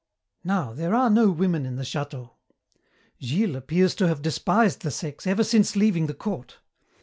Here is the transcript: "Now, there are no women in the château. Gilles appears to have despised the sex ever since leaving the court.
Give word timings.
"Now, 0.43 0.73
there 0.73 0.95
are 0.95 1.11
no 1.11 1.29
women 1.29 1.63
in 1.63 1.75
the 1.75 1.83
château. 1.83 2.31
Gilles 3.21 3.53
appears 3.55 3.93
to 3.93 4.07
have 4.07 4.23
despised 4.23 4.81
the 4.81 4.89
sex 4.89 5.27
ever 5.27 5.43
since 5.43 5.75
leaving 5.75 6.07
the 6.07 6.15
court. 6.15 6.57